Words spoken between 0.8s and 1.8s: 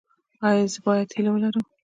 باید هیله ولرم؟